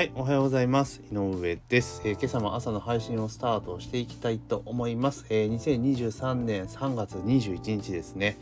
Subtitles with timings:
[0.00, 1.02] はい、おはようございます。
[1.12, 5.26] 井上です、えー、今朝も朝の配信をスタートしていきたいと思います。
[5.28, 8.38] えー、2023年3月21日ですね。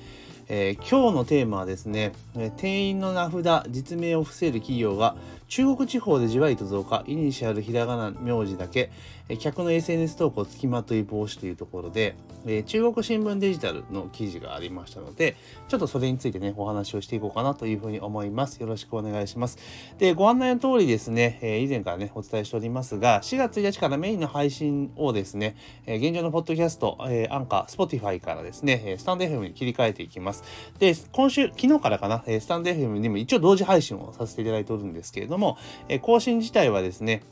[0.47, 5.17] えー、今日のテーマはですね、え店員の名札、実名を伏せる企業が
[5.49, 8.93] 中国地方でじわりと増加、イニシャル、ひらがな、名字だけ、
[9.29, 12.17] え客の SNS 投稿つきまとい防止というところで、
[12.47, 15.37] え中国新聞デジタルの記事がありましたので、
[15.69, 18.57] ちょっとそれについてね、お話をしていこうかなというふうに思います。
[18.57, 19.59] よろしくお願いします。
[19.99, 30.43] で、ご案内の通りですね、え以前からね、お伝えしておりますが、4月1日からメインの配信をですね、え現状のポッドキャスト、えアンカー、スポティファイからですね、スタンド FM に切り替えていきます。
[30.79, 37.23] で、今週、昨日からかな、スタンド FM にも一応同時配信をさせていただいておるんですけれども、え更新自体はですね、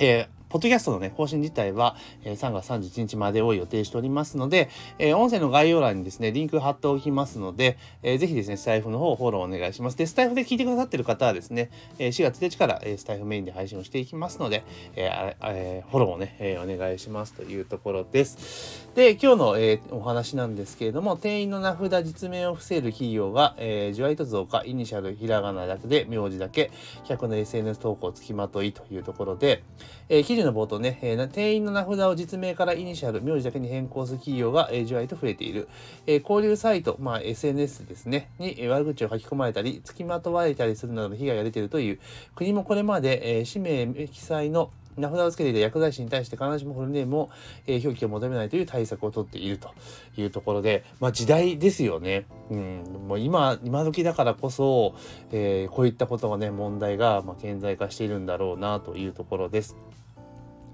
[0.00, 9.96] えーポッドキャストのね、更新自体は、えー、3月31日までを予定しておりますので、え、音声の概要欄にですね、リンク貼っておきますので、えー、ぜひですね、スタイフの方をフォローお願いします。
[9.96, 14.62] で、スタイフで聞いてくださってる方はですね、え、4月1日から、え、スタイフメインで配信をしていきますので、
[14.94, 18.88] えーえー、フォローをね、え、お願いしますというところです。
[18.94, 26.70] で、今日の、え、お話なんですけれども、店員の名札実名を伏せる企業が、えー、じわりと増加、イニシャル、ひらがなだけで、名字だけ、
[27.04, 29.64] 客の SNS 投稿つきまといというところで、
[30.08, 35.66] えー、記事の冒頭ね、えー、店員の名札を実名からイニシャル、名字だけに変更する企業が、えー、じわりと増えている。
[36.06, 42.00] えー、交流サイト、まあ、SNS ですね、に、え、悪口を書き込まれたり、付きまとわれたりするなどの被害が出ているという、
[42.34, 47.30] 国もこれまで、えー、氏名記載の名札を付けていた薬剤師に対して必ずしもフルネームを、
[47.66, 49.70] えー、表記を求めないという対策をとっていると
[50.18, 52.26] いうところで、まあ時代ですよね。
[52.50, 54.94] うん、もう今、今時だからこそ、
[55.32, 59.76] えー、こういったことがね、問題が、まあ、顕在化しているんだろうなというところです。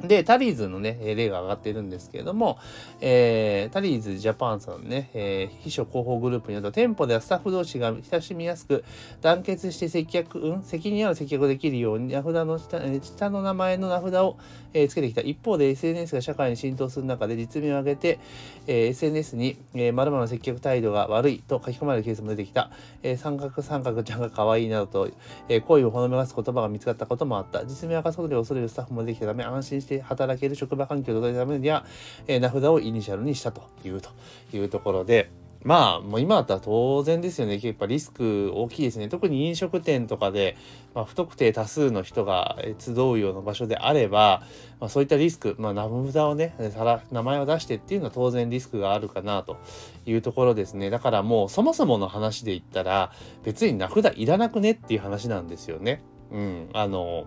[0.05, 2.59] で、タリーズのね、例が上がってるんですけれども、
[3.01, 8.85] えー、タリーズジャパンさんのね、えー、秘書広報グループによると、店舗ではスタッフ同士が親しみやすく、
[9.21, 14.37] 団結して接客、うん、責任ある接客できるように、名札の下下の名前の名札を、
[14.75, 15.21] えー、つけてきた。
[15.21, 18.19] 一方で SNS が社会に浸透する中で実名を挙げて、
[18.67, 22.71] えー、SNS に、えー、〇〇の接客態度が悪いと書き込まれるケースも出てきた。
[23.05, 25.11] えー、三角三角ちゃんが可愛いなどと、
[25.49, 27.65] えー、好意をほのめかす言葉が見つかったこともあった。
[27.65, 31.85] 実名を明かすことで恐れるスタッフもできたため、安心してして働ける職場環境を整えるためには、
[32.27, 34.11] えー、名札をイニシャルにしたというと
[34.53, 35.31] いうところで、
[35.65, 37.61] まあ、もう今だったら当然ですよね。
[37.63, 39.09] やっぱリスク大きいですね。
[39.09, 40.57] 特に飲食店とかで、
[40.95, 44.43] まあ、不特定多数の人が集うような場所であれば、
[44.81, 46.55] まあ、そういったリスク、まあ、名札をね、
[47.13, 49.57] 名前を出してっていうのは当然リスクがあるかなと
[50.05, 50.91] いうところですね。
[50.91, 53.13] だからもうそもそもの話で言ったら、
[53.45, 56.03] 別に名札いらなくねっていう話なんですよね。
[56.33, 56.71] うん。
[56.73, 57.27] あの、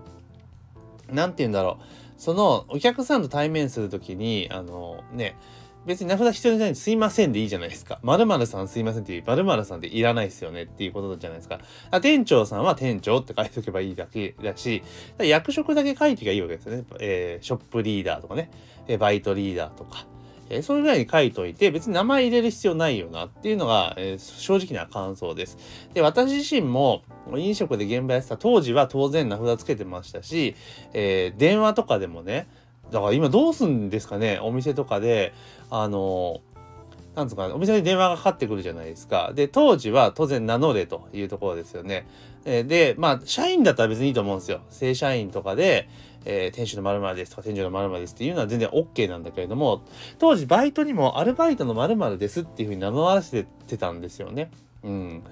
[1.10, 1.84] なんて言うんだろう。
[2.18, 5.36] そのお客さんと対面するときに、あのね、
[5.86, 8.00] 別に名札必要じゃないですいませんでいいじゃないですか。
[8.02, 11.60] 〇〇さんすいませんっていう、〇〇さんっていらないですよねっていうことじゃないですか。
[12.02, 14.84] 店長さんは店長って書いておけばいいだけだし、
[15.20, 16.84] 役職だけ書いてがいいわけですよね。
[17.00, 18.50] えー、ショップリーダーとかね、
[18.88, 20.08] えバイトリーダーとか。
[20.50, 25.58] えー、それぐらいに書いといて、別に名前入れる必要ないよなっていうのが、えー、正直な感想です。
[25.94, 27.04] で、私自身も
[27.36, 30.56] 飲食で現場やってた当時は当然名札つけてましたし、
[30.94, 32.48] えー、電話とかでもね、
[32.92, 35.34] だから今どうすんですかね、お店とかで、
[35.70, 36.42] あの
[37.16, 39.32] なんつうか、お店に電話がかかってくるじゃないですか。
[39.34, 42.08] で、当時は当然名乗れというところですよね。
[42.44, 44.62] え、で、まあ、社員だったら別にいいと思うんですよ。
[44.70, 45.88] 正社員とかで、
[46.26, 49.84] えー、店主の〇〇ですとか店長の〇〇ですっていうのは全然 OK なんだけれども、
[50.20, 54.52] 当時バイトにもアルバイトの〇〇ですっていうふうに名乗らせてたんですよね。
[54.84, 55.24] うん。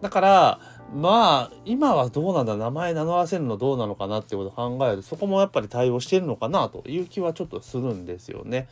[0.00, 0.60] だから、
[0.94, 8.68] まあ、今はどうなんだ、名前名乗らせるのどうなのかなっていうことを考えると、そこもやっぱり対応してるのかなという気はちょっとするんですよね。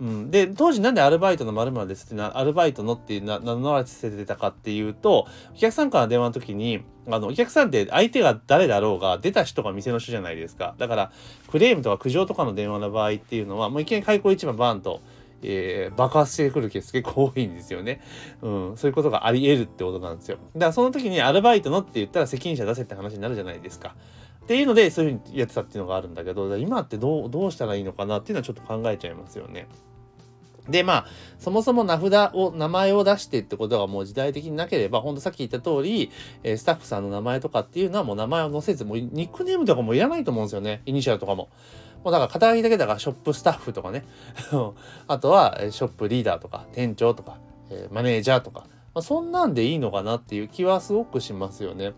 [0.00, 11.12] うん、で当時なんでアルバイトの〇〇ですってなアルバイトのって名乗らせてたかっていうとお客さんから電話の時にあのお客さんって相手が誰だろうが出た人が店の人じゃないですかだから
[11.50, 15.02] クレームとか苦情とかの電話の場合っていうのはもういきなり開口一番バーンと、
[15.42, 18.00] えー、爆発してくるケース結構多いんですよね、
[18.42, 23.94] うん、そういうことがあり得るってことなんですよだからその時にアルバイトのって言ったら責任者出せって話になるじゃないですか
[24.42, 29.68] っていうのでそういうふうにやってたっていうのがあるんだけど今ってどうどうしたらいいのかなっていうのはちょっと考えちゃいますよね。
[30.68, 31.06] で、まあ、
[31.38, 36.10] そもそも名札を、名前を出してってことがもう時代的になければ、ほんとさっき言った通り、
[36.42, 40.82] えー、スタッフさんの名前とかっていうのはもう名前を載せず、もうニックネームとかもいらないと思うんですよね。
[40.86, 41.48] イニシャルとかも。
[42.04, 44.04] もうだから肩書きだけだからショップスタッフとかね。
[45.06, 47.38] あとは、ショップリーダーとか、店長とか、
[47.70, 48.64] え、マネージャーとか。
[48.94, 51.92] まあ、そんなんでいいのかなっていう気はすごくしますよね。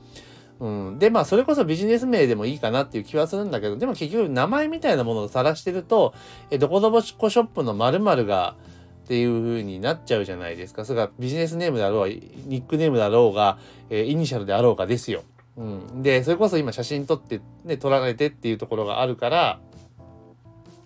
[0.61, 0.99] うん。
[0.99, 6.15] で、まあ、それこそビジネス名でもいいかなっていう気はするんだけど、でも結局名前みたいなものを晒してると、
[6.51, 8.57] えどこどこショップの〇〇が、
[9.05, 10.85] っていう風になっちゃうじゃないですか。
[10.85, 13.59] それがビジネスネームだろうが、ニックネームだろうが、
[13.91, 15.23] え、イニシャルであろうがですよ。
[15.57, 19.61] うん、でそれこそ今写真撮ってね撮られてっていうところがあるから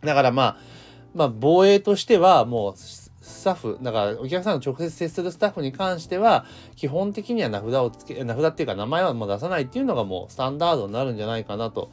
[0.07, 0.57] だからまあ
[1.15, 3.11] まあ防衛としてはもうス
[3.45, 11.91] タッフだからお客さんと直接接するスタッフに関しては基本的には名札をつけ名札っていうか名前はもう出さないっていうのがもうスタンダードになるんじゃないかなと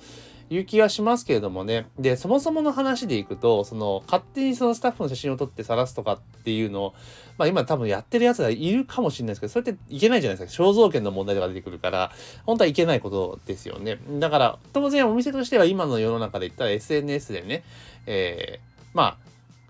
[0.49, 1.87] いう気はしますけれどもね。
[1.97, 6.93] で、そもそもの話でいくと、その、勝手にそのスタッフの写真を撮って晒すとかっていうのを、
[7.37, 10.63] まあ今多分やってるやつがいるかもしれないですけど、それっていけないじゃないですか。
[10.63, 12.11] 肖像権の問題とか出てくるから、
[12.45, 13.99] 本当はいけないことですよね。
[14.19, 17.63] だから、当然お店としては今の世の中で言ったら SNS でね、
[18.05, 19.17] えー、まあ、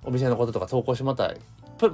[0.04, 1.36] お店のこととか投稿してもらったら、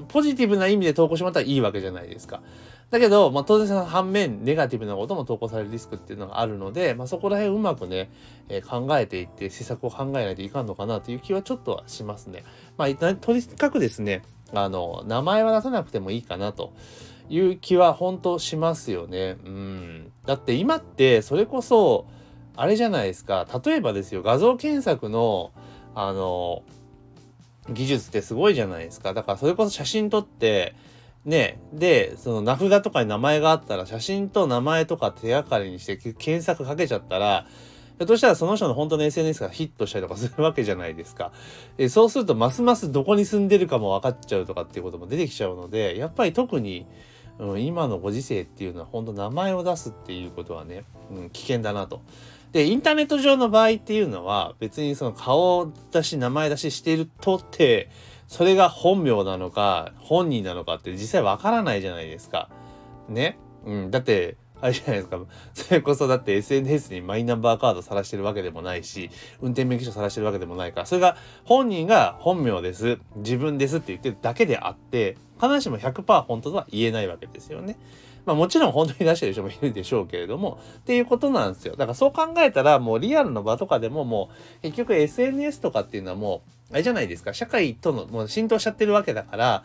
[0.08, 2.42] ポジティブな意味で投稿してもらったらいいわけじゃないですか。
[2.90, 8.10] だけど、まあ、当然その反面、ネガティブなことも投稿されるリスクっていうのがあるので、まあ、そこら辺うまくね、
[8.50, 12.44] えー、考えていって、施策を考えないといかんのかなという気はちょっとはしますね。
[12.78, 16.74] まあ、とにかくですね、あの、名前は出さなくてもいいかなと
[17.30, 19.38] いう気は本当しますよね。
[19.46, 20.12] うん。
[20.26, 22.08] だって今って、それこそ、
[22.56, 23.48] あれじゃないですか。
[23.64, 25.52] 例えばですよ、画像検索の、
[25.94, 26.64] あの、
[27.70, 29.14] 技術ってすごいじゃないですか。
[29.14, 30.74] だからそれこそ写真撮って、
[31.26, 37.46] ね、で、その名札とかに名前があったら、写真と名前とか手がかりにして検索かけちゃったら、
[37.98, 41.34] ひょっとしたらその人の本当の SNS がヒットしたりとかするわけじゃないですか。
[41.78, 46.88] えそうすると、ますますどこに住んでるかも分かっちゃうとかっていうことも出てきちゃうので、やっぱり特に、
[47.40, 52.02] うん、今のご時世っていうのは本当名前を出すっていうことはね、うん、危険だなと。
[52.54, 57.90] で、インターネット上の場合っていうのは、別にその顔出し、名前出ししているとって、
[58.30, 62.48] それが本名なのか、本人なのかって実際わからないじゃないですか。
[63.10, 63.40] ね？
[63.66, 63.92] うん。
[63.92, 65.20] だって、あれじゃないですか。
[65.54, 69.10] それこそだって SNS にマイナンバーカード晒してるわけでもないし、
[69.42, 77.80] 運転免許証晒してるわけでもないから、それが本人が本名です、自分ですって言ってるだけであって、必ずしも100%本当とは言えないわけですよね。
[78.26, 81.76] まあもちろん本当に出してる人もいるでしょうけれども、っていうことなんですよ。
[81.76, 84.30] だからそう考えたらもうリアルの場とかでもも
[84.60, 89.64] う結局 SNS とかっていうのはもうあれじゃないですか、社会との、もう浸透しちゃってるわけだから、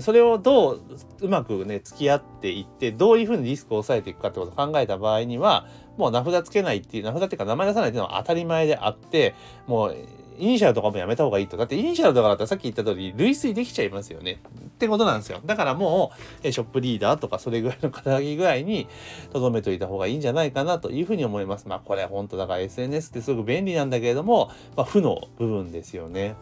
[0.00, 0.80] それをどう
[1.20, 5.66] うまくね、付き合っていって、どういうふうにリスクを抑えていくかってことを考えた場合には、
[5.98, 9.34] もう名札つけないっていう、名札っていうか名前出さないっていうのは当たり前であって、
[9.66, 9.96] もう
[10.38, 11.56] イニシャルとかもやめた方がいいと。
[11.56, 14.40] だってイニシャルとかだったらさっき言った通り類推できちゃいますよね。
[14.68, 15.40] ってことなんですよ。
[15.44, 16.12] だからも
[16.44, 18.86] う、ショップリーダーとかそれぐらいの肩書きぐらいに
[19.32, 21.68] 留めといた方がいいんじゃないかなというふうに思います。
[21.68, 26.34] まあこれ本当だから SNS ってすごく便利なんだけれども、まあ負の部分ですよね。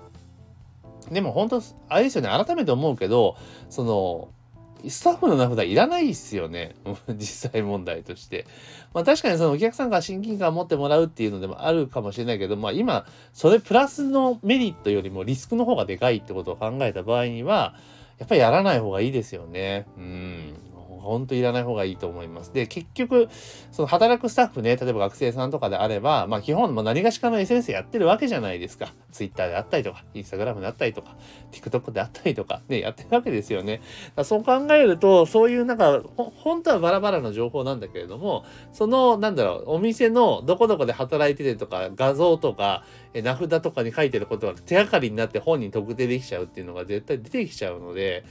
[1.10, 3.36] でも本当、あれですよね、改めて思うけど、
[3.68, 4.28] その、
[4.90, 6.74] スタッフの名札いらないっすよね。
[7.16, 8.46] 実際問題として。
[8.92, 17.74] まあ確かにそのお客さんが親近感を持ってもらうっていうのでもあるかもしれないけど、まあ今、それプラスのメリットよりもリスクの方がでかいってことを考えた場合には、
[18.18, 19.86] やっぱりやらない方がいいですよね。
[19.96, 20.54] うん。
[21.04, 22.52] 本当いらない方がいいと思います。
[22.52, 23.28] で、結局、
[23.70, 28.92] その働くスタッフね、例えば学生さんとかであれば、まあ基本、も何がしかの SNS やってるわけじゃないですか。
[29.12, 31.16] Twitter であったりとか、Instagram であったりとか、
[31.52, 33.80] TikTok であったりとか、ね、やってるわけですよね。
[34.16, 42.84] だそう考えると、そういうなんか、本当はバラバラの情報なんだけれども、その、なんだろう、お店のどこどこで働いててとか、画像とか、
[43.14, 48.24] 名札とかに書いてることが手がかりになって本人特定できちゃうっていうのが絶対出てきちゃうので、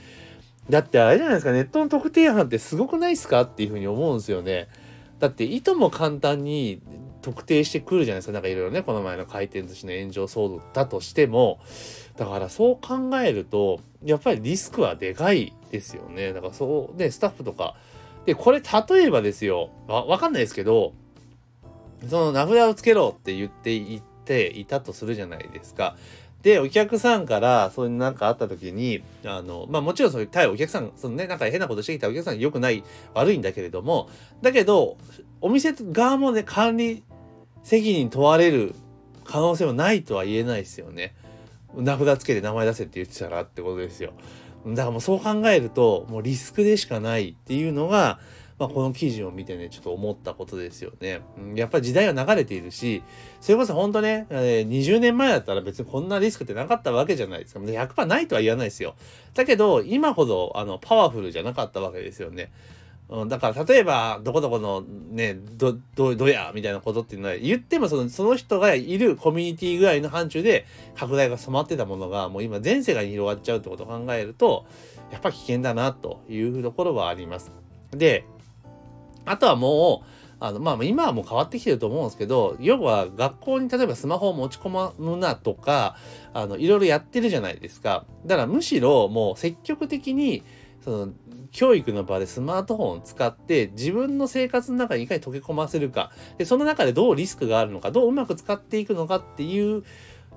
[0.70, 4.68] だってあれじゃないですか、ネットの特定班ってすごくないですかっていうふうに思うんですよね。
[5.20, 6.82] だっていとも簡単に
[7.22, 8.34] 特定してくるじゃないですか。
[8.34, 11.60] なんかいろいろね、この前の回転寿司の炎上騒動だとしても、
[12.18, 16.34] だからそう考えると、やっぱりリスクはでかいですよね。
[16.34, 17.76] だからそう、ね、スタッフとか。
[18.26, 20.94] で、これ例えばですよ、わ、わかんないですけど、
[22.10, 25.96] その名札をつけろって言っていっていたとするじゃないですか。
[26.44, 32.84] で、お客さんからそういうなんかあった時に、あの、まあもちろんそういう対お客さん、そのね、なんか変なことしてきたお客さん良くない、
[33.14, 34.10] 悪いんだけれども、
[34.42, 34.98] だけど、
[35.40, 37.04] お店側もね、管理
[37.64, 38.76] 責任問われる
[39.24, 41.16] 可能性もないとは言えないですよね。
[41.76, 44.12] 名札つけて名前出せって言ってたらってことですよ。
[44.68, 48.20] だからもうそう考えると、もうリスクでしかないっていうのが、
[48.60, 51.22] まあ、この記事を見てね、ちょっと思ったことですよね。
[51.56, 53.04] やっぱり時代は流れているし、
[53.42, 57.60] それこそ本当ね、20年前だったら別にこんなリスクってなかったわけじゃないですか。
[57.60, 58.96] 100%ないとは言わないですよ。
[59.34, 62.52] だけど、今ほどあのパワフルじゃなかったわけですよね。
[63.10, 74.66] うん、だから例えばどこどこのねどどどやみたいなことっていうのは言ってもそのその人がいるコミュニティぐらいの範疇で拡大が染まってたものがもう今全世界に広がっちゃうってことを考えると
[75.12, 77.52] やっぱ危険だなというところはあります。
[77.92, 78.26] で
[79.26, 80.08] あとはもう、
[80.40, 85.96] あの、まあ、今はもう変わってきてると思うんですけど、要は学校に例えばスマホを持ち込むなとか、
[86.34, 88.06] あの、いろいろやってるじゃないですか。
[88.26, 90.44] だからむしろもう積極的に、
[90.84, 91.14] その
[91.52, 99.84] 教育の場でスマートフォンを使って自分の生活の中にいかに溶け込ませるかでその中でどうリスクがあるのかどううまく使っていくのかっていう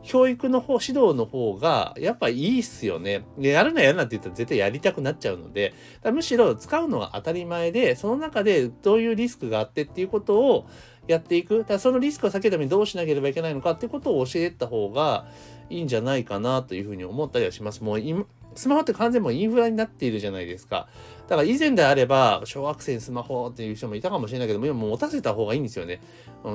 [0.03, 3.25] 教育の方指導の方がやっぱいいっすよね。
[3.39, 5.75] でやるなやるなって言ったら絶対やりたくなっちゃうので
[6.13, 10.67] むしろ使うのが当たり前でその中でどういうリスクがあってっていうことを
[11.07, 15.27] やっていくだそのリスクを避けるためにどうしなければいけないのかっていうことを教えた方が
[15.71, 17.83] いいんじゃないかなというふうに思ったりはします。
[17.83, 20.89] もう今スマホって完全もうインフラになっているじゃないですか。
[21.29, 26.01] だから以前であれば、小学生にスマホっていう人もいたかもしれないけども、今もう持たせた方がいいんですよね。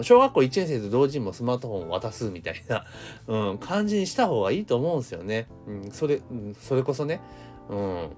[0.02, 2.86] 小学校1年生と同時にもスマートフォンを渡すみたいな、
[3.28, 5.48] うん、感じにした方がいいと思うんですよね。
[5.68, 7.22] うん、それ、うん、それこそね。
[7.70, 8.06] うん。
[8.06, 8.10] っ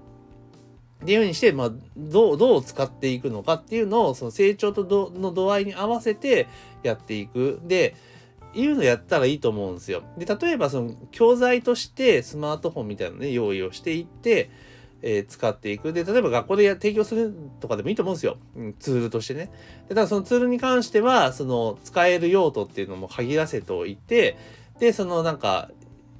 [1.06, 6.46] ていうふうにして、まあ、どう、どう使っていくのかっていうのを、その成長との度合いに合わせて
[6.82, 7.60] やっていく。
[7.64, 7.94] で、
[8.54, 10.02] いうのやったらいいと思うんですよ。
[10.18, 14.50] で、例えばその教材としてスマートフォンみたいなのね、用意をしていって、
[15.02, 15.92] えー、使っていく。
[15.92, 18.38] で、例えば学校で提供するとかでもいいと思うんですよ。
[18.56, 19.50] うん、ツールとしてね。
[19.88, 24.36] で、ただそのツールに関しては、その使える用途っていうのも限らせておいて、
[24.78, 25.70] で、そのなんか、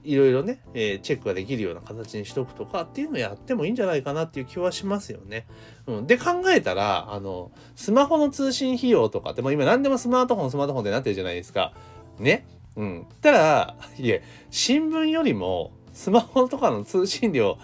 [0.04, 5.46] いろいろね、えー、チェックができるような形にしとくとかっていうのをやってもいいんじゃないかなっていう気はしますよね。
[5.86, 11.72] うん、で、考えたら、あの、スマホの通信費用とかって、もう今何でもスマートフォン、スマートフォンってなってるじゃないですか。
[12.18, 12.46] ね。
[12.76, 13.06] うん。
[13.20, 17.58] たら、いえ、新聞よりも、スマホとかの通信料、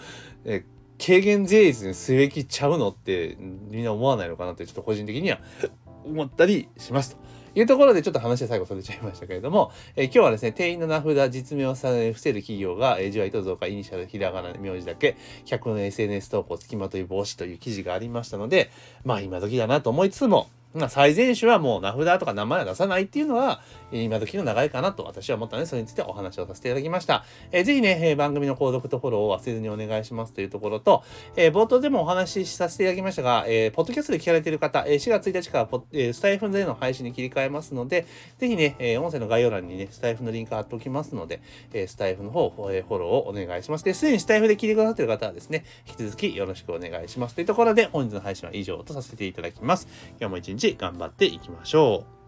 [0.44, 0.64] え
[1.04, 3.36] 軽減税率にすべきちゃうのって、
[3.70, 5.38] みんな思わないのかなって、ちょっと個人的には
[6.04, 7.30] 思ったりしますと。
[7.56, 15.16] いうところでちょっと話は最後それちゃいましたけれども、えー、今日はですね、店員の名札、実名をさ伏せる企業が、えー、じわりと増加、イニシャル、ひらがな、名字だけ、
[15.46, 18.70] 客の SNS 投稿、付きまとい防止という記事がありましたので、
[19.04, 23.60] まあ今時だなと思いつつも、まあ、最善手はもう名札とか名前は出さないっていうのは、
[23.92, 27.24] 今時の流れかなと私は思ったので、それについてお話をさせていただきました。
[27.50, 31.02] えー、ぜひね、えー、番組の購読とフォローを忘れずにお願いしますというところと、
[31.34, 38.06] えー、冒頭でもお話しさせていただきましたが、えー、ポッドキャストで聞かれている方、えー、4月1日からポ、えー、スタイフでの配信に切り替えますので、
[38.38, 41.40] ぜひね、えー、音声の概要欄にね、スタイフのリンク貼っておきますので、
[41.72, 43.84] えー、スタイフの方、えー、フォローをお願いします。
[43.84, 47.34] で、すでにスタイフで聞いてくださっている方はですね、引き続きよろしくお願いします。
[47.34, 49.88] というところで、本日の配信は以上とさせていただきます。
[50.20, 52.19] 今日も一日日頑張っていきましょう。